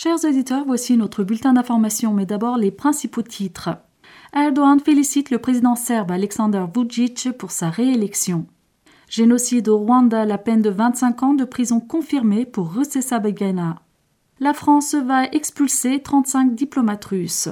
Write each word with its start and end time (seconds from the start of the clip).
Chers 0.00 0.24
auditeurs, 0.24 0.64
voici 0.64 0.96
notre 0.96 1.24
bulletin 1.24 1.54
d'information, 1.54 2.14
mais 2.14 2.24
d'abord 2.24 2.56
les 2.56 2.70
principaux 2.70 3.22
titres. 3.22 3.70
Erdogan 4.32 4.78
félicite 4.78 5.30
le 5.30 5.40
président 5.40 5.74
serbe 5.74 6.12
Alexander 6.12 6.64
Vucic 6.72 7.32
pour 7.36 7.50
sa 7.50 7.68
réélection. 7.68 8.46
Génocide 9.08 9.68
au 9.68 9.78
Rwanda, 9.78 10.24
la 10.24 10.38
peine 10.38 10.62
de 10.62 10.70
25 10.70 11.22
ans 11.24 11.34
de 11.34 11.44
prison 11.44 11.80
confirmée 11.80 12.46
pour 12.46 12.72
Rusesabagina. 12.72 13.82
La 14.38 14.54
France 14.54 14.94
va 14.94 15.24
expulser 15.24 16.00
35 16.00 16.54
diplomates 16.54 17.06
russes. 17.06 17.48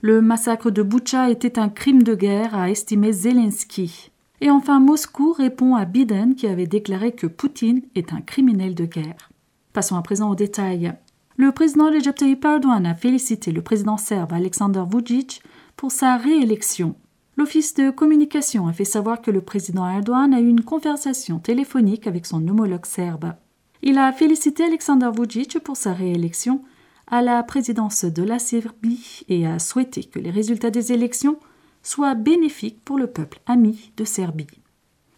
Le 0.00 0.22
massacre 0.22 0.70
de 0.70 0.82
Boucha 0.82 1.28
était 1.28 1.58
un 1.58 1.68
crime 1.68 2.04
de 2.04 2.14
guerre, 2.14 2.54
a 2.54 2.70
estimé 2.70 3.12
Zelensky. 3.12 4.12
Et 4.40 4.50
enfin, 4.50 4.80
Moscou 4.80 5.34
répond 5.34 5.76
à 5.76 5.84
Biden 5.84 6.36
qui 6.36 6.46
avait 6.46 6.66
déclaré 6.66 7.12
que 7.12 7.26
Poutine 7.26 7.82
est 7.94 8.14
un 8.14 8.22
criminel 8.22 8.74
de 8.74 8.86
guerre. 8.86 9.28
Passons 9.74 9.96
à 9.96 10.02
présent 10.02 10.30
aux 10.30 10.36
détails. 10.36 10.94
Le 11.36 11.50
président 11.50 11.86
Recep 11.90 12.44
Erdogan 12.44 12.84
a 12.84 12.94
félicité 12.94 13.52
le 13.52 13.62
président 13.62 13.96
serbe 13.96 14.34
Alexander 14.34 14.84
Vucic 14.86 15.42
pour 15.76 15.90
sa 15.90 16.18
réélection. 16.18 16.94
L'Office 17.38 17.72
de 17.72 17.90
communication 17.90 18.66
a 18.66 18.74
fait 18.74 18.84
savoir 18.84 19.22
que 19.22 19.30
le 19.30 19.40
président 19.40 19.88
Erdogan 19.88 20.34
a 20.34 20.40
eu 20.40 20.48
une 20.48 20.62
conversation 20.62 21.38
téléphonique 21.38 22.06
avec 22.06 22.26
son 22.26 22.46
homologue 22.46 22.84
serbe. 22.84 23.32
Il 23.80 23.96
a 23.96 24.12
félicité 24.12 24.64
Alexander 24.64 25.10
Vucic 25.16 25.58
pour 25.60 25.78
sa 25.78 25.94
réélection 25.94 26.62
à 27.06 27.22
la 27.22 27.42
présidence 27.42 28.04
de 28.04 28.22
la 28.22 28.38
Serbie 28.38 29.22
et 29.28 29.46
a 29.46 29.58
souhaité 29.58 30.04
que 30.04 30.18
les 30.18 30.30
résultats 30.30 30.70
des 30.70 30.92
élections 30.92 31.38
soient 31.82 32.14
bénéfiques 32.14 32.84
pour 32.84 32.98
le 32.98 33.06
peuple 33.06 33.40
ami 33.46 33.92
de 33.96 34.04
Serbie. 34.04 34.61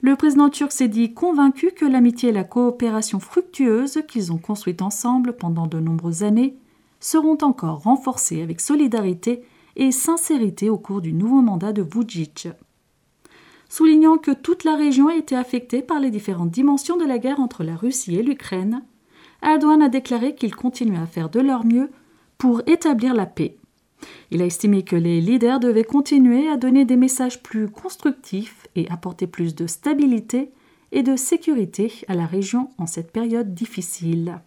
Le 0.05 0.17
président 0.17 0.51
turc 0.51 0.71
s'est 0.71 0.89
dit 0.89 1.15
convaincu 1.15 1.71
que 1.71 1.87
l'amitié 1.87 2.29
et 2.29 2.33
la 2.33 2.45
coopération 2.45 3.21
fructueuse 3.21 4.03
qu'ils 4.07 4.35
ont 4.35 4.37
construites 4.37 4.83
ensemble 4.83 5.35
pendant 5.35 5.67
de 5.67 5.81
nombreuses 5.81 6.25
années 6.25 6.59
seront 7.01 7.39
encore 7.41 7.85
renforcées 7.85 8.43
avec 8.43 8.61
solidarité 8.61 9.45
et 9.77 9.93
sincérité 9.93 10.69
au 10.69 10.77
cours 10.77 11.01
du 11.01 11.15
nouveau 11.15 11.41
mandat 11.41 11.73
de 11.73 11.81
Vucic. 11.81 12.49
Soulignant 13.71 14.19
que 14.19 14.33
toute 14.33 14.65
la 14.65 14.77
région 14.77 15.09
a 15.09 15.17
été 15.17 15.37
affectée 15.37 15.81
par 15.81 16.01
les 16.01 16.11
différentes 16.11 16.51
dimensions 16.51 16.99
de 16.99 17.07
la 17.07 17.19
guerre 17.19 17.41
entre 17.41 17.65
la 17.65 17.75
Russie 17.75 18.17
et 18.17 18.23
l'Ukraine, 18.23 18.83
Erdogan 19.43 19.81
a 19.81 19.89
déclaré 19.89 20.35
qu'il 20.35 20.55
continuait 20.55 20.99
à 20.99 21.07
faire 21.07 21.31
de 21.31 21.41
leur 21.41 21.65
mieux 21.65 21.89
pour 22.37 22.61
établir 22.67 23.15
la 23.15 23.25
paix. 23.25 23.57
Il 24.31 24.43
a 24.43 24.47
estimé 24.47 24.83
que 24.83 24.97
les 24.97 25.21
leaders 25.21 25.61
devaient 25.61 25.85
continuer 25.85 26.49
à 26.49 26.57
donner 26.57 26.85
des 26.85 26.97
messages 26.97 27.43
plus 27.43 27.69
constructifs 27.69 28.67
et 28.77 28.89
apporter 28.91 29.27
plus 29.27 29.55
de 29.55 29.67
stabilité 29.67 30.51
et 30.93 31.03
de 31.03 31.17
sécurité 31.17 31.93
à 32.09 32.15
la 32.15 32.27
région 32.27 32.71
en 32.79 32.87
cette 32.87 33.13
période 33.13 33.55
difficile. 33.55 34.39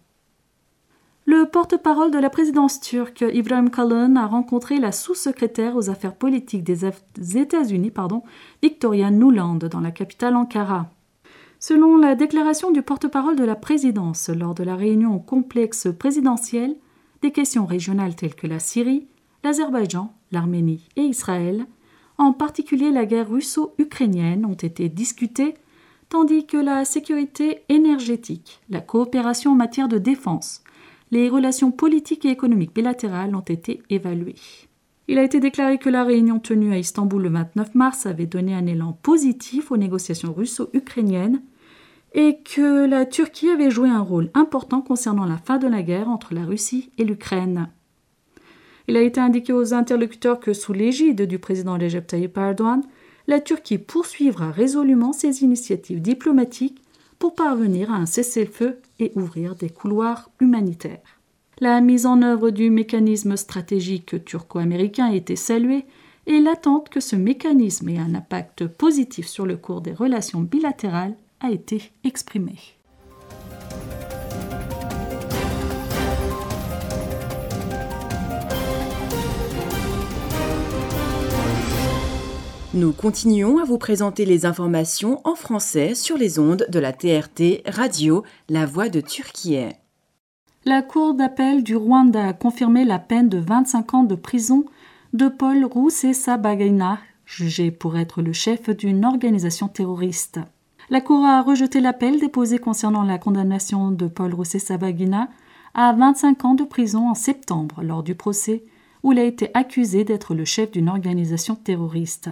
Le 1.26 1.44
porte-parole 1.44 2.10
de 2.10 2.18
la 2.18 2.30
présidence 2.30 2.80
turque, 2.80 3.22
Ibrahim 3.34 3.68
Kalın, 3.68 4.16
a 4.16 4.26
rencontré 4.26 4.78
la 4.78 4.92
sous-secrétaire 4.92 5.76
aux 5.76 5.90
affaires 5.90 6.14
politiques 6.14 6.64
des 6.64 6.86
États-Unis, 7.36 7.92
Victoria 8.62 9.10
Nuland, 9.10 9.56
dans 9.56 9.80
la 9.80 9.90
capitale 9.90 10.36
Ankara. 10.36 10.88
Selon 11.60 11.98
la 11.98 12.14
déclaration 12.14 12.70
du 12.70 12.80
porte-parole 12.80 13.36
de 13.36 13.44
la 13.44 13.56
présidence 13.56 14.30
lors 14.30 14.54
de 14.54 14.62
la 14.62 14.74
réunion 14.74 15.18
complexe 15.18 15.88
présidentiel, 15.98 16.76
des 17.20 17.30
questions 17.30 17.66
régionales 17.66 18.14
telles 18.14 18.34
que 18.34 18.46
la 18.46 18.58
Syrie, 18.58 19.06
l'Azerbaïdjan, 19.44 20.12
l'Arménie 20.32 20.88
et 20.96 21.02
Israël, 21.02 21.66
en 22.18 22.32
particulier 22.32 22.90
la 22.90 23.06
guerre 23.06 23.30
russo-ukrainienne, 23.30 24.44
ont 24.44 24.54
été 24.54 24.88
discutées, 24.88 25.54
tandis 26.08 26.46
que 26.46 26.56
la 26.56 26.84
sécurité 26.84 27.62
énergétique, 27.68 28.60
la 28.70 28.80
coopération 28.80 29.52
en 29.52 29.56
matière 29.56 29.88
de 29.88 29.98
défense, 29.98 30.62
les 31.10 31.28
relations 31.28 31.70
politiques 31.70 32.24
et 32.24 32.30
économiques 32.30 32.74
bilatérales 32.74 33.34
ont 33.34 33.40
été 33.40 33.82
évaluées. 33.88 34.34
Il 35.06 35.18
a 35.18 35.22
été 35.22 35.40
déclaré 35.40 35.78
que 35.78 35.88
la 35.88 36.04
réunion 36.04 36.38
tenue 36.38 36.72
à 36.72 36.78
Istanbul 36.78 37.22
le 37.22 37.30
29 37.30 37.74
mars 37.74 38.04
avait 38.04 38.26
donné 38.26 38.54
un 38.54 38.66
élan 38.66 38.92
positif 38.92 39.70
aux 39.70 39.78
négociations 39.78 40.34
russo-ukrainiennes 40.34 41.42
et 42.12 42.40
que 42.42 42.86
la 42.86 43.06
Turquie 43.06 43.48
avait 43.48 43.70
joué 43.70 43.88
un 43.88 44.00
rôle 44.00 44.30
important 44.34 44.82
concernant 44.82 45.24
la 45.24 45.38
fin 45.38 45.56
de 45.56 45.66
la 45.66 45.82
guerre 45.82 46.08
entre 46.08 46.34
la 46.34 46.44
Russie 46.44 46.90
et 46.98 47.04
l'Ukraine. 47.04 47.70
Il 48.88 48.96
a 48.96 49.02
été 49.02 49.20
indiqué 49.20 49.52
aux 49.52 49.74
interlocuteurs 49.74 50.40
que 50.40 50.54
sous 50.54 50.72
l'égide 50.72 51.22
du 51.22 51.38
président 51.38 51.78
Recep 51.78 52.06
Tayyip 52.06 52.36
Erdogan, 52.38 52.82
la 53.26 53.38
Turquie 53.38 53.76
poursuivra 53.76 54.50
résolument 54.50 55.12
ses 55.12 55.42
initiatives 55.42 56.00
diplomatiques 56.00 56.82
pour 57.18 57.34
parvenir 57.34 57.92
à 57.92 57.96
un 57.96 58.06
cessez-le-feu 58.06 58.80
et 58.98 59.12
ouvrir 59.14 59.56
des 59.56 59.68
couloirs 59.68 60.30
humanitaires. 60.40 61.20
La 61.60 61.82
mise 61.82 62.06
en 62.06 62.22
œuvre 62.22 62.48
du 62.48 62.70
mécanisme 62.70 63.36
stratégique 63.36 64.24
turco-américain 64.24 65.10
a 65.10 65.14
été 65.14 65.36
saluée 65.36 65.84
et 66.26 66.40
l'attente 66.40 66.88
que 66.88 67.00
ce 67.00 67.16
mécanisme 67.16 67.90
ait 67.90 67.98
un 67.98 68.14
impact 68.14 68.66
positif 68.68 69.26
sur 69.26 69.44
le 69.44 69.58
cours 69.58 69.82
des 69.82 69.92
relations 69.92 70.40
bilatérales 70.40 71.16
a 71.40 71.50
été 71.50 71.92
exprimée. 72.04 72.77
Nous 82.78 82.92
continuons 82.92 83.58
à 83.58 83.64
vous 83.64 83.76
présenter 83.76 84.24
les 84.24 84.46
informations 84.46 85.20
en 85.24 85.34
français 85.34 85.96
sur 85.96 86.16
les 86.16 86.38
ondes 86.38 86.64
de 86.68 86.78
la 86.78 86.92
TRT 86.92 87.64
Radio 87.66 88.22
La 88.48 88.66
Voix 88.66 88.88
de 88.88 89.00
Turquie. 89.00 89.58
La 90.64 90.82
Cour 90.82 91.14
d'appel 91.14 91.64
du 91.64 91.74
Rwanda 91.74 92.28
a 92.28 92.32
confirmé 92.32 92.84
la 92.84 93.00
peine 93.00 93.28
de 93.28 93.38
25 93.38 93.94
ans 93.94 94.04
de 94.04 94.14
prison 94.14 94.64
de 95.12 95.26
Paul 95.26 95.64
Roussessa-Bagina, 95.64 97.00
jugé 97.26 97.72
pour 97.72 97.98
être 97.98 98.22
le 98.22 98.32
chef 98.32 98.70
d'une 98.70 99.04
organisation 99.04 99.66
terroriste. 99.66 100.38
La 100.88 101.00
Cour 101.00 101.24
a 101.24 101.42
rejeté 101.42 101.80
l'appel 101.80 102.20
déposé 102.20 102.60
concernant 102.60 103.02
la 103.02 103.18
condamnation 103.18 103.90
de 103.90 104.06
Paul 104.06 104.32
Roussessa-Bagina 104.32 105.30
à 105.74 105.92
25 105.94 106.44
ans 106.44 106.54
de 106.54 106.62
prison 106.62 107.08
en 107.08 107.14
septembre 107.14 107.82
lors 107.82 108.04
du 108.04 108.14
procès 108.14 108.62
où 109.02 109.10
il 109.10 109.18
a 109.18 109.24
été 109.24 109.50
accusé 109.54 110.04
d'être 110.04 110.32
le 110.32 110.44
chef 110.44 110.70
d'une 110.70 110.88
organisation 110.88 111.56
terroriste. 111.56 112.30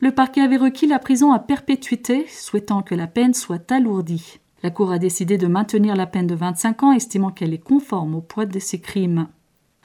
Le 0.00 0.10
parquet 0.10 0.42
avait 0.42 0.56
requis 0.56 0.86
la 0.86 0.98
prison 0.98 1.32
à 1.32 1.38
perpétuité, 1.38 2.26
souhaitant 2.28 2.82
que 2.82 2.94
la 2.94 3.06
peine 3.06 3.34
soit 3.34 3.70
alourdie. 3.72 4.38
La 4.62 4.70
Cour 4.70 4.90
a 4.90 4.98
décidé 4.98 5.38
de 5.38 5.46
maintenir 5.46 5.96
la 5.96 6.06
peine 6.06 6.26
de 6.26 6.34
25 6.34 6.82
ans, 6.82 6.92
estimant 6.92 7.30
qu'elle 7.30 7.54
est 7.54 7.58
conforme 7.58 8.14
au 8.14 8.20
poids 8.20 8.46
de 8.46 8.58
ses 8.58 8.80
crimes. 8.80 9.28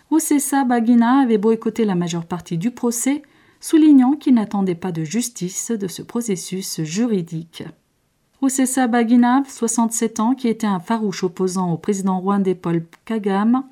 Oussessa 0.10 0.66
Bagina 0.66 1.20
avait 1.20 1.38
boycotté 1.38 1.86
la 1.86 1.96
majeure 1.96 2.26
partie 2.26 2.58
du 2.58 2.72
procès, 2.72 3.22
soulignant 3.62 4.14
qu'il 4.14 4.34
n'attendait 4.34 4.76
pas 4.76 4.92
de 4.92 5.04
justice 5.04 5.72
de 5.72 5.88
ce 5.88 6.02
processus 6.02 6.82
juridique. 6.82 7.64
Oussessa 8.42 8.88
Bagina, 8.88 9.44
67 9.48 10.20
ans, 10.20 10.34
qui 10.34 10.50
était 10.50 10.68
un 10.68 10.80
farouche 10.80 11.24
opposant 11.24 11.72
au 11.72 11.78
président 11.78 12.20
rwandais 12.20 12.56
Paul 12.56 12.84
Kagame, 13.06 13.64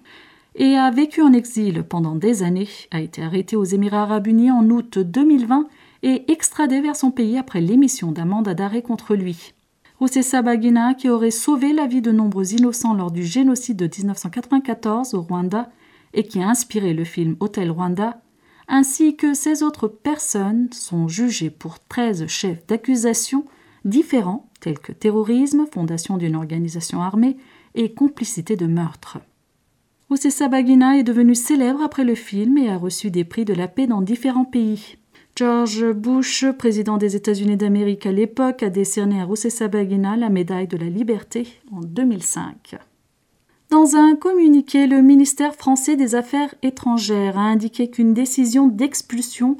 et 0.56 0.76
a 0.76 0.92
vécu 0.92 1.22
en 1.22 1.34
exil 1.34 1.84
pendant 1.84 2.16
des 2.16 2.44
années, 2.44 2.70
a 2.92 3.02
été 3.02 3.22
arrêté 3.22 3.56
aux 3.56 3.64
Émirats 3.64 4.04
arabes 4.04 4.28
unis 4.28 4.52
en 4.52 4.70
août 4.70 5.00
2020 5.00 5.68
et 6.04 6.32
extradé 6.32 6.82
vers 6.82 6.96
son 6.96 7.12
pays 7.12 7.38
après 7.38 7.62
l'émission 7.62 8.12
d'un 8.12 8.26
mandat 8.26 8.54
d'arrêt 8.54 8.82
contre 8.82 9.16
lui. 9.16 9.54
Roussessa 10.00 10.42
Bagina, 10.42 10.94
qui 10.94 11.10
aurait 11.10 11.32
sauvé 11.32 11.74
la 11.74 11.86
vie 11.86 12.02
de 12.02 12.12
nombreux 12.12 12.54
innocents 12.54 12.94
lors 12.94 13.12
du 13.12 13.24
génocide 13.24 13.78
de 13.78 13.90
1994 13.98 15.14
au 15.14 15.22
Rwanda 15.22 15.70
et 16.14 16.23
qui 16.23 16.41
a 16.41 16.47
inspiré 16.47 16.94
le 16.94 17.03
film 17.03 17.35
Hôtel 17.41 17.70
Rwanda, 17.70 18.22
ainsi 18.70 19.18
que 19.18 19.34
16 19.34 19.64
autres 19.64 19.88
personnes 19.88 20.70
sont 20.72 21.08
jugées 21.08 21.50
pour 21.50 21.79
13 21.79 22.28
chefs 22.28 22.66
d'accusation 22.68 23.46
différents 23.84 24.50
tels 24.59 24.79
que 24.79 24.91
terrorisme, 24.91 25.66
fondation 25.72 26.18
d'une 26.18 26.35
organisation 26.35 27.02
armée 27.02 27.38
et 27.76 27.94
complicité 27.94 28.56
de 28.56 28.68
meurtre. 28.68 29.20
Roussessa 30.09 30.47
Bagina 30.47 30.97
est 30.97 31.03
devenu 31.03 31.35
célèbre 31.35 31.82
après 31.82 32.03
le 32.03 32.16
film 32.16 32.58
et 32.58 32.70
a 32.70 32.78
reçu 32.78 33.12
des 33.12 33.23
prix 33.23 33.46
de 33.46 33.53
la 33.53 33.68
paix 33.68 33.85
dans 33.85 34.02
différents 34.02 34.46
pays. 34.46 34.97
George 35.40 35.94
Bush, 35.94 36.44
président 36.58 36.97
des 36.97 37.16
États-Unis 37.16 37.56
d'Amérique 37.56 38.06
à 38.06 38.12
l'époque, 38.12 38.62
a 38.62 38.70
décerné 38.70 39.22
à 39.22 39.24
Roussessa-Bagina 39.24 40.18
la 40.18 40.28
médaille 40.28 40.68
de 40.68 40.76
la 40.76 40.90
liberté 40.90 41.47
en 41.72 41.80
2005. 41.80 42.76
Dans 43.70 43.96
un 43.96 44.18
communiqué, 44.18 44.86
le 44.86 45.02
ministère 45.02 45.56
français 45.56 45.96
des 45.96 46.14
Affaires 46.14 46.53
étrangères 46.62 47.38
a 47.38 47.44
indiqué 47.44 47.90
qu'une 47.90 48.14
décision 48.14 48.68
d'expulsion 48.68 49.56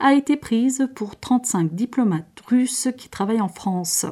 a 0.00 0.14
été 0.14 0.36
prise 0.36 0.88
pour 0.96 1.14
35 1.14 1.76
diplomates 1.76 2.42
russes 2.48 2.88
qui 2.98 3.08
travaillent 3.08 3.40
en 3.40 3.46
France. 3.46 4.06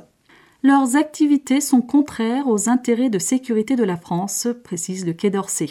Leurs 0.62 0.94
activités 0.94 1.60
sont 1.60 1.82
contraires 1.82 2.46
aux 2.46 2.68
intérêts 2.68 3.10
de 3.10 3.18
sécurité 3.18 3.74
de 3.74 3.82
la 3.82 3.96
France, 3.96 4.46
précise 4.62 5.04
le 5.04 5.14
Quai 5.14 5.30
d'Orsay. 5.30 5.70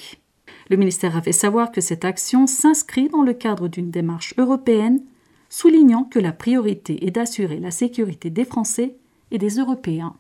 Le 0.69 0.75
ministère 0.75 1.15
a 1.15 1.21
fait 1.21 1.31
savoir 1.31 1.71
que 1.71 1.79
cette 1.79 2.03
action 2.03 2.47
s'inscrit 2.47 3.07
dans 3.07 3.23
le 3.23 3.33
cadre 3.33 3.69
d'une 3.69 3.91
démarche 3.91 4.33
européenne 4.37 4.99
soulignant 5.49 6.03
que 6.03 6.19
la 6.19 6.31
priorité 6.31 7.05
est 7.05 7.11
d'assurer 7.11 7.59
la 7.59 7.71
sécurité 7.71 8.29
des 8.29 8.45
Français 8.45 8.95
et 9.31 9.37
des 9.37 9.55
Européens. 9.57 10.15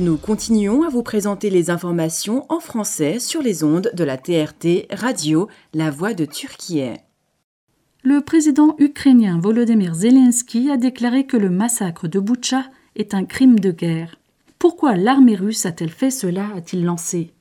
Nous 0.00 0.16
continuons 0.16 0.82
à 0.82 0.88
vous 0.88 1.02
présenter 1.02 1.50
les 1.50 1.68
informations 1.68 2.46
en 2.48 2.58
français 2.58 3.18
sur 3.18 3.42
les 3.42 3.62
ondes 3.64 3.90
de 3.92 4.02
la 4.02 4.16
TRT 4.16 4.86
Radio, 4.90 5.46
la 5.74 5.90
voix 5.90 6.14
de 6.14 6.24
Turquie. 6.24 6.94
Le 8.02 8.22
président 8.22 8.76
ukrainien 8.78 9.38
Volodymyr 9.38 9.94
Zelensky 9.94 10.70
a 10.70 10.78
déclaré 10.78 11.26
que 11.26 11.36
le 11.36 11.50
massacre 11.50 12.08
de 12.08 12.18
Boutcha 12.18 12.64
est 12.96 13.12
un 13.12 13.26
crime 13.26 13.60
de 13.60 13.72
guerre. 13.72 14.19
Pourquoi 14.60 14.94
l'armée 14.94 15.36
russe 15.36 15.64
a-t-elle 15.64 15.88
fait 15.88 16.10
cela 16.10 16.48
a-t-il 16.54 16.84
lancé? 16.84 17.32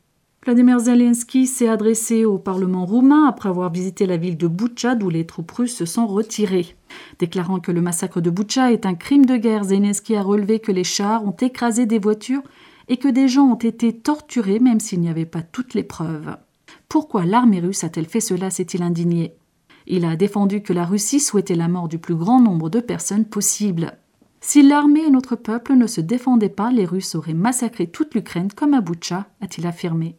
Vladimir 0.46 0.80
Zelensky 0.80 1.48
s'est 1.48 1.68
adressé 1.68 2.24
au 2.24 2.38
Parlement 2.38 2.86
roumain 2.86 3.28
après 3.28 3.50
avoir 3.50 3.70
visité 3.74 4.06
la 4.06 4.16
ville 4.16 4.38
de 4.38 4.48
Boucha 4.48 4.96
d'où 4.96 5.10
les 5.10 5.26
troupes 5.26 5.52
russes 5.52 5.76
se 5.76 5.84
sont 5.84 6.08
retirées. 6.08 6.78
Déclarant 7.20 7.60
que 7.60 7.74
le 7.74 7.82
massacre 7.82 8.22
de 8.22 8.30
Boucha 8.30 8.72
est 8.72 8.86
un 8.86 8.96
crime 8.96 9.26
de 9.26 9.36
guerre, 9.36 9.66
Zelensky 9.66 10.16
a 10.16 10.22
relevé 10.22 10.60
que 10.60 10.72
les 10.72 10.86
chars 10.86 11.26
ont 11.26 11.36
écrasé 11.42 11.86
des 11.86 12.00
voitures 12.00 12.42
et 12.88 12.96
que 12.96 13.10
des 13.10 13.28
gens 13.28 13.48
ont 13.48 13.56
été 13.56 13.92
torturés 13.92 14.60
même 14.60 14.80
s'il 14.80 15.02
n'y 15.02 15.10
avait 15.10 15.26
pas 15.26 15.42
toutes 15.42 15.74
les 15.74 15.84
preuves. 15.84 16.38
Pourquoi 16.88 17.26
l'armée 17.26 17.60
russe 17.60 17.84
a-t-elle 17.84 18.08
fait 18.08 18.22
cela 18.22 18.50
s'est-il 18.50 18.82
indigné? 18.82 19.34
Il 19.88 20.06
a 20.06 20.16
défendu 20.16 20.62
que 20.62 20.72
la 20.72 20.86
Russie 20.86 21.20
souhaitait 21.20 21.56
la 21.56 21.68
mort 21.68 21.90
du 21.90 22.00
plus 22.00 22.16
grand 22.16 22.40
nombre 22.40 22.70
de 22.70 22.80
personnes 22.80 23.26
possible. 23.26 23.99
Si 24.42 24.62
l'armée 24.62 25.02
et 25.02 25.10
notre 25.10 25.36
peuple 25.36 25.74
ne 25.74 25.88
se 25.88 26.02
défendaient 26.02 26.50
pas, 26.50 26.72
les 26.72 26.86
Russes 26.86 27.16
auraient 27.16 27.34
massacré 27.34 27.88
toute 27.88 28.16
l'Ukraine 28.16 28.52
comme 28.56 28.74
à 28.74 28.82
Boutcha, 28.82 29.28
a-t-il 29.42 29.68
affirmé. 29.68 30.18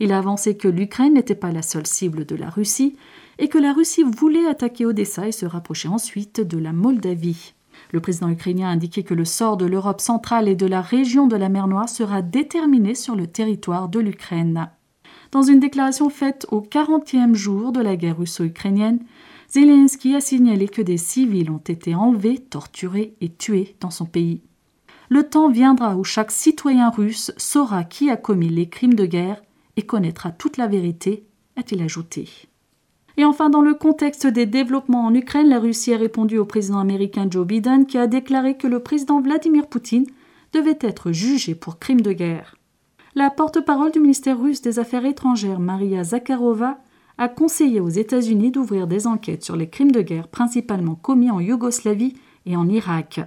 Il 0.00 0.12
a 0.12 0.18
avancé 0.18 0.56
que 0.56 0.68
l'Ukraine 0.68 1.14
n'était 1.14 1.34
pas 1.34 1.52
la 1.52 1.62
seule 1.62 1.86
cible 1.86 2.24
de 2.24 2.36
la 2.36 2.50
Russie 2.50 2.96
et 3.38 3.48
que 3.48 3.58
la 3.58 3.72
Russie 3.72 4.04
voulait 4.04 4.46
attaquer 4.46 4.86
Odessa 4.86 5.26
et 5.28 5.32
se 5.32 5.44
rapprocher 5.44 5.88
ensuite 5.88 6.40
de 6.40 6.56
la 6.56 6.72
Moldavie. 6.72 7.54
Le 7.92 8.00
président 8.00 8.28
ukrainien 8.28 8.68
a 8.68 8.72
indiqué 8.72 9.02
que 9.02 9.14
le 9.14 9.24
sort 9.24 9.56
de 9.56 9.66
l'Europe 9.66 10.00
centrale 10.00 10.48
et 10.48 10.56
de 10.56 10.66
la 10.66 10.80
région 10.80 11.26
de 11.26 11.36
la 11.36 11.48
mer 11.48 11.68
Noire 11.68 11.88
sera 11.88 12.22
déterminé 12.22 12.94
sur 12.94 13.16
le 13.16 13.26
territoire 13.26 13.88
de 13.88 14.00
l'Ukraine. 14.00 14.70
Dans 15.30 15.42
une 15.42 15.60
déclaration 15.60 16.08
faite 16.10 16.46
au 16.50 16.60
40e 16.60 17.34
jour 17.34 17.72
de 17.72 17.80
la 17.80 17.96
guerre 17.96 18.18
russo-ukrainienne, 18.18 19.00
Zelensky 19.50 20.14
a 20.14 20.20
signalé 20.20 20.68
que 20.68 20.82
des 20.82 20.98
civils 20.98 21.50
ont 21.50 21.56
été 21.56 21.94
enlevés, 21.94 22.38
torturés 22.38 23.14
et 23.20 23.30
tués 23.30 23.76
dans 23.80 23.90
son 23.90 24.04
pays. 24.04 24.42
Le 25.08 25.22
temps 25.22 25.48
viendra 25.48 25.96
où 25.96 26.04
chaque 26.04 26.30
citoyen 26.30 26.90
russe 26.90 27.32
saura 27.38 27.84
qui 27.84 28.10
a 28.10 28.18
commis 28.18 28.50
les 28.50 28.68
crimes 28.68 28.94
de 28.94 29.06
guerre 29.06 29.42
et 29.76 29.82
connaîtra 29.82 30.32
toute 30.32 30.58
la 30.58 30.66
vérité, 30.66 31.24
a-t-il 31.56 31.80
ajouté. 31.80 32.28
Et 33.16 33.24
enfin, 33.24 33.48
dans 33.48 33.62
le 33.62 33.74
contexte 33.74 34.26
des 34.26 34.44
développements 34.44 35.06
en 35.06 35.14
Ukraine, 35.14 35.48
la 35.48 35.58
Russie 35.58 35.94
a 35.94 35.96
répondu 35.96 36.36
au 36.36 36.44
président 36.44 36.78
américain 36.78 37.26
Joe 37.28 37.46
Biden 37.46 37.86
qui 37.86 37.96
a 37.96 38.06
déclaré 38.06 38.56
que 38.56 38.66
le 38.66 38.80
président 38.80 39.20
Vladimir 39.20 39.66
Poutine 39.66 40.06
devait 40.52 40.78
être 40.80 41.10
jugé 41.10 41.54
pour 41.54 41.78
crime 41.78 42.02
de 42.02 42.12
guerre. 42.12 42.56
La 43.14 43.30
porte-parole 43.30 43.92
du 43.92 43.98
ministère 43.98 44.38
russe 44.38 44.60
des 44.60 44.78
Affaires 44.78 45.06
étrangères, 45.06 45.58
Maria 45.58 46.04
Zakharova, 46.04 46.78
a 47.18 47.28
conseillé 47.28 47.80
aux 47.80 47.88
États-Unis 47.88 48.52
d'ouvrir 48.52 48.86
des 48.86 49.06
enquêtes 49.06 49.44
sur 49.44 49.56
les 49.56 49.68
crimes 49.68 49.90
de 49.90 50.00
guerre 50.00 50.28
principalement 50.28 50.94
commis 50.94 51.30
en 51.30 51.40
Yougoslavie 51.40 52.14
et 52.46 52.56
en 52.56 52.68
Irak. 52.68 53.20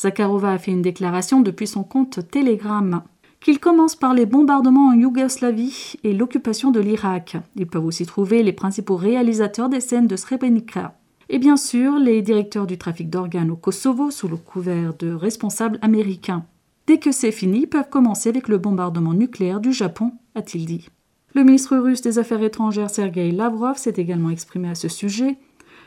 Zakharova 0.00 0.52
a 0.52 0.58
fait 0.58 0.70
une 0.70 0.82
déclaration 0.82 1.40
depuis 1.40 1.66
son 1.66 1.84
compte 1.84 2.20
Telegram 2.30 3.02
qu'il 3.40 3.60
commence 3.60 3.94
par 3.94 4.14
les 4.14 4.26
bombardements 4.26 4.88
en 4.88 4.94
Yougoslavie 4.94 5.94
et 6.02 6.12
l'occupation 6.12 6.70
de 6.70 6.80
l'Irak. 6.80 7.36
Ils 7.56 7.66
peuvent 7.66 7.84
aussi 7.84 8.04
trouver 8.04 8.42
les 8.42 8.52
principaux 8.52 8.96
réalisateurs 8.96 9.68
des 9.68 9.80
scènes 9.80 10.08
de 10.08 10.16
Srebrenica. 10.16 10.98
Et 11.28 11.38
bien 11.38 11.56
sûr, 11.56 11.98
les 11.98 12.22
directeurs 12.22 12.66
du 12.66 12.78
trafic 12.78 13.10
d'organes 13.10 13.50
au 13.50 13.56
Kosovo 13.56 14.10
sous 14.10 14.28
le 14.28 14.36
couvert 14.36 14.94
de 14.94 15.12
responsables 15.12 15.78
américains. 15.82 16.44
Dès 16.86 16.98
que 16.98 17.12
c'est 17.12 17.32
fini, 17.32 17.60
ils 17.60 17.66
peuvent 17.68 17.90
commencer 17.90 18.30
avec 18.30 18.48
le 18.48 18.58
bombardement 18.58 19.12
nucléaire 19.12 19.60
du 19.60 19.72
Japon, 19.72 20.12
a-t-il 20.34 20.64
dit. 20.64 20.88
Le 21.34 21.44
ministre 21.44 21.76
russe 21.76 22.00
des 22.00 22.18
Affaires 22.18 22.42
étrangères 22.42 22.90
Sergei 22.90 23.30
Lavrov 23.30 23.76
s'est 23.76 23.94
également 23.96 24.30
exprimé 24.30 24.70
à 24.70 24.74
ce 24.74 24.88
sujet. 24.88 25.36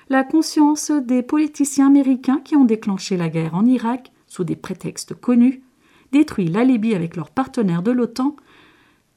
La 0.09 0.23
conscience 0.23 0.91
des 0.91 1.23
politiciens 1.23 1.87
américains 1.87 2.41
qui 2.43 2.55
ont 2.55 2.65
déclenché 2.65 3.17
la 3.17 3.29
guerre 3.29 3.55
en 3.55 3.65
Irak, 3.65 4.11
sous 4.27 4.43
des 4.43 4.55
prétextes 4.55 5.15
connus, 5.15 5.63
détruit 6.11 6.47
la 6.47 6.63
Libye 6.63 6.93
avec 6.93 7.15
leurs 7.15 7.31
partenaires 7.31 7.81
de 7.81 7.91
l'OTAN 7.91 8.35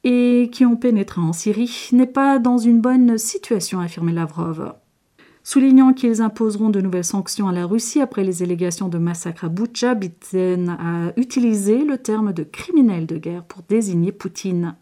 et 0.05 0.51
qui 0.53 0.65
ont 0.65 0.77
pénétré 0.77 1.21
en 1.21 1.33
Syrie 1.33 1.89
n'est 1.93 2.07
pas 2.07 2.39
dans 2.39 2.59
une 2.59 2.81
bonne 2.81 3.19
situation, 3.19 3.81
a 3.81 3.85
affirmé 3.85 4.13
Lavrov. 4.13 4.75
Soulignant 5.43 5.93
qu'ils 5.93 6.23
imposeront 6.23 6.71
de 6.71 6.81
nouvelles 6.81 7.05
sanctions 7.05 7.49
à 7.49 7.53
la 7.53 7.67
Russie 7.67 8.01
après 8.01 8.25
les 8.25 8.43
allégations 8.43 8.89
de 8.89 8.97
massacre 8.97 9.45
à 9.45 9.49
Butcha, 9.51 9.95
Biden 9.95 10.71
a 10.71 11.13
utilisé 11.19 11.85
le 11.85 11.99
terme 11.99 12.33
de 12.33 12.45
criminel 12.45 13.07
de 13.07 13.19
guerre 13.19 13.45
pour 13.45 13.63
désigner 13.69 14.11
Poutine. 14.11 14.77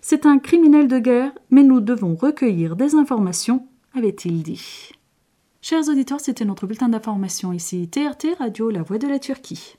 C'est 0.00 0.26
un 0.26 0.38
criminel 0.38 0.88
de 0.88 0.98
guerre, 0.98 1.32
mais 1.50 1.62
nous 1.62 1.80
devons 1.80 2.14
recueillir 2.14 2.76
des 2.76 2.94
informations, 2.94 3.66
avait-il 3.94 4.42
dit. 4.42 4.92
Chers 5.60 5.88
auditeurs, 5.88 6.20
c'était 6.20 6.44
notre 6.44 6.66
bulletin 6.66 6.88
d'information 6.88 7.52
ici, 7.52 7.88
TRT 7.88 8.34
Radio, 8.38 8.70
la 8.70 8.82
voix 8.82 8.98
de 8.98 9.06
la 9.06 9.18
Turquie. 9.18 9.76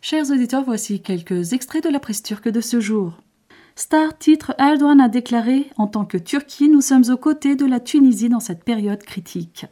Chers 0.00 0.30
auditeurs, 0.30 0.62
voici 0.62 1.00
quelques 1.00 1.54
extraits 1.54 1.82
de 1.82 1.88
la 1.88 1.98
presse 1.98 2.22
turque 2.22 2.48
de 2.48 2.60
ce 2.60 2.78
jour. 2.78 3.18
Star 3.76 4.16
titre 4.16 4.54
Erdogan 4.58 5.00
a 5.00 5.08
déclaré 5.08 5.68
En 5.76 5.88
tant 5.88 6.04
que 6.04 6.16
Turquie, 6.16 6.68
nous 6.68 6.80
sommes 6.80 7.10
aux 7.10 7.16
côtés 7.16 7.56
de 7.56 7.66
la 7.66 7.80
Tunisie 7.80 8.28
dans 8.28 8.38
cette 8.38 8.62
période 8.62 9.02
critique. 9.02 9.66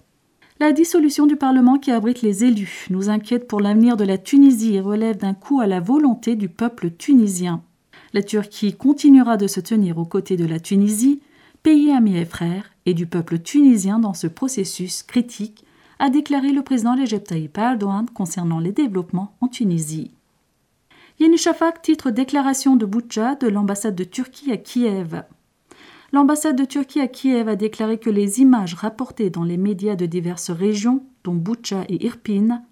La 0.58 0.72
dissolution 0.72 1.24
du 1.26 1.36
Parlement 1.36 1.78
qui 1.78 1.92
abrite 1.92 2.20
les 2.20 2.42
élus 2.42 2.86
nous 2.90 3.10
inquiète 3.10 3.46
pour 3.46 3.60
l'avenir 3.60 3.96
de 3.96 4.02
la 4.02 4.18
Tunisie 4.18 4.74
et 4.74 4.80
relève 4.80 5.18
d'un 5.18 5.34
coup 5.34 5.60
à 5.60 5.68
la 5.68 5.78
volonté 5.78 6.34
du 6.34 6.48
peuple 6.48 6.90
tunisien. 6.90 7.62
La 8.12 8.24
Turquie 8.24 8.74
continuera 8.74 9.36
de 9.36 9.46
se 9.46 9.60
tenir 9.60 9.98
aux 9.98 10.04
côtés 10.04 10.36
de 10.36 10.46
la 10.46 10.58
Tunisie, 10.58 11.20
pays 11.62 11.92
ami 11.92 12.16
et 12.16 12.24
frère, 12.24 12.72
et 12.86 12.94
du 12.94 13.06
peuple 13.06 13.38
tunisien 13.38 14.00
dans 14.00 14.14
ce 14.14 14.26
processus 14.26 15.04
critique, 15.04 15.64
a 16.00 16.10
déclaré 16.10 16.50
le 16.50 16.62
président 16.62 16.96
Recep 16.96 17.22
Tayyip 17.22 17.56
Erdogan 17.56 18.06
concernant 18.12 18.58
les 18.58 18.72
développements 18.72 19.36
en 19.40 19.46
Tunisie. 19.46 20.10
Yeni 21.20 21.36
titre 21.82 22.10
Déclaration 22.10 22.74
de 22.74 22.86
Boutcha 22.86 23.34
de 23.34 23.46
l'ambassade 23.46 23.94
de 23.94 24.04
Turquie 24.04 24.50
à 24.50 24.56
Kiev. 24.56 25.22
L'ambassade 26.12 26.56
de 26.56 26.64
Turquie 26.64 27.00
à 27.00 27.08
Kiev 27.08 27.48
a 27.48 27.56
déclaré 27.56 27.98
que 27.98 28.10
les 28.10 28.40
images 28.40 28.74
rapportées 28.74 29.30
dans 29.30 29.44
les 29.44 29.56
médias 29.56 29.94
de 29.94 30.06
diverses 30.06 30.50
régions, 30.50 31.04
dont 31.24 31.34
Boutcha 31.34 31.84
et 31.88 32.04
Irpin, 32.04 32.62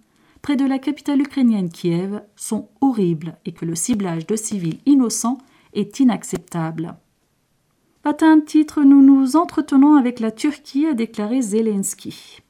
près 0.43 0.57
de 0.57 0.65
la 0.65 0.79
capitale 0.79 1.21
ukrainienne 1.21 1.71
Kiev, 1.71 2.23
sont 2.35 2.69
horribles 2.81 3.37
et 3.45 3.53
que 3.53 3.65
le 3.65 3.75
ciblage 3.75 4.27
de 4.27 4.37
civils 4.37 4.81
innocents 4.87 5.39
est 5.75 6.01
inacceptable. 6.01 6.97
Patin 8.03 8.41
titre 8.41 8.83
Nous 8.83 9.03
nous 9.03 9.37
entretenons 9.37 9.97
avec 9.97 10.19
la 10.19 10.31
Turquie, 10.31 10.87
a 10.87 10.95
déclaré 10.95 11.43
Zelensky. 11.43 12.41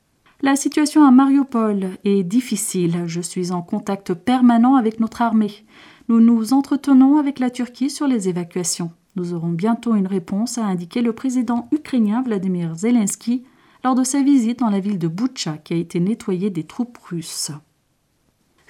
La 0.43 0.57
situation 0.57 1.05
à 1.05 1.11
Mariupol 1.11 1.91
est 2.05 2.23
difficile. 2.23 3.03
Je 3.05 3.21
suis 3.21 3.53
en 3.53 3.61
contact 3.61 4.15
permanent 4.15 4.77
avec 4.77 4.99
notre 4.99 5.21
armée. 5.21 5.67
Nous 6.09 6.19
nous 6.19 6.55
entretenons 6.55 7.19
avec 7.19 7.41
la 7.41 7.51
Turquie 7.51 7.91
sur 7.91 8.07
les 8.07 8.31
évacuations. 8.31 8.91
Nous 9.17 9.35
aurons 9.35 9.51
bientôt 9.51 9.95
une 9.95 10.07
réponse, 10.07 10.57
a 10.57 10.65
indiqué 10.65 11.03
le 11.03 11.13
président 11.13 11.69
ukrainien 11.73 12.23
Vladimir 12.23 12.75
Zelensky 12.75 13.45
lors 13.85 13.95
de 13.95 14.03
sa 14.03 14.23
visite 14.23 14.61
dans 14.61 14.71
la 14.71 14.81
ville 14.81 14.99
de 14.99 15.09
Boutcha 15.09 15.59
qui 15.59 15.75
a 15.75 15.77
été 15.77 16.01
nettoyée 16.01 16.49
des 16.49 16.65
troupes 16.65 16.97
russes. 16.97 17.53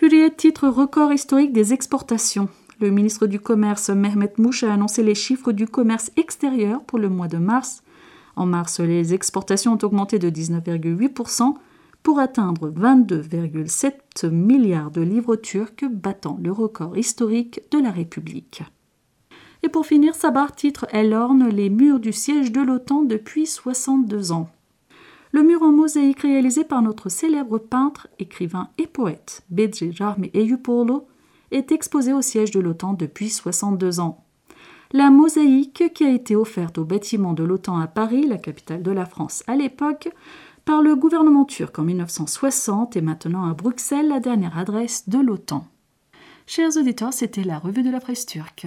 Hurriyet 0.02 0.30
titre 0.30 0.66
record 0.66 1.12
historique 1.12 1.52
des 1.52 1.72
exportations. 1.72 2.48
Le 2.80 2.90
ministre 2.90 3.28
du 3.28 3.38
Commerce 3.38 3.90
Mehmet 3.90 4.32
Mouch 4.38 4.64
a 4.64 4.72
annoncé 4.72 5.04
les 5.04 5.14
chiffres 5.14 5.52
du 5.52 5.68
commerce 5.68 6.10
extérieur 6.16 6.82
pour 6.82 6.98
le 6.98 7.10
mois 7.10 7.28
de 7.28 7.38
mars 7.38 7.84
en 8.40 8.46
mars, 8.46 8.80
les 8.80 9.12
exportations 9.12 9.74
ont 9.74 9.84
augmenté 9.84 10.18
de 10.18 10.30
19,8% 10.30 11.54
pour 12.02 12.18
atteindre 12.18 12.70
22,7 12.70 14.30
milliards 14.30 14.90
de 14.90 15.02
livres 15.02 15.36
turcs, 15.36 15.84
battant 15.90 16.38
le 16.42 16.50
record 16.50 16.96
historique 16.96 17.60
de 17.70 17.78
la 17.78 17.90
République. 17.90 18.62
Et 19.62 19.68
pour 19.68 19.84
finir, 19.84 20.14
Sabar 20.14 20.56
titre 20.56 20.86
Elle 20.90 21.12
orne 21.12 21.48
les 21.48 21.68
murs 21.68 22.00
du 22.00 22.12
siège 22.12 22.50
de 22.50 22.62
l'OTAN 22.62 23.02
depuis 23.02 23.46
62 23.46 24.32
ans. 24.32 24.48
Le 25.32 25.42
mur 25.42 25.62
en 25.62 25.70
mosaïque 25.70 26.20
réalisé 26.20 26.64
par 26.64 26.80
notre 26.80 27.10
célèbre 27.10 27.58
peintre, 27.58 28.08
écrivain 28.18 28.70
et 28.78 28.86
poète 28.86 29.42
Bedri 29.50 29.94
Rahmi 29.96 30.30
Eyüpoğlu 30.32 31.00
est 31.50 31.72
exposé 31.72 32.14
au 32.14 32.22
siège 32.22 32.52
de 32.52 32.60
l'OTAN 32.60 32.94
depuis 32.94 33.28
62 33.28 34.00
ans. 34.00 34.24
La 34.92 35.10
mosaïque 35.10 35.92
qui 35.94 36.04
a 36.04 36.10
été 36.10 36.34
offerte 36.34 36.76
au 36.78 36.84
bâtiment 36.84 37.32
de 37.32 37.44
l'OTAN 37.44 37.78
à 37.78 37.86
Paris, 37.86 38.26
la 38.26 38.38
capitale 38.38 38.82
de 38.82 38.90
la 38.90 39.06
France 39.06 39.44
à 39.46 39.54
l'époque, 39.54 40.08
par 40.64 40.82
le 40.82 40.96
gouvernement 40.96 41.44
turc 41.44 41.78
en 41.78 41.84
1960 41.84 42.96
est 42.96 43.00
maintenant 43.00 43.48
à 43.48 43.54
Bruxelles 43.54 44.08
la 44.08 44.18
dernière 44.18 44.58
adresse 44.58 45.08
de 45.08 45.18
l'OTAN. 45.18 45.64
Chers 46.44 46.76
auditeurs, 46.76 47.12
c'était 47.12 47.44
la 47.44 47.60
revue 47.60 47.84
de 47.84 47.90
la 47.90 48.00
presse 48.00 48.26
turque. 48.26 48.66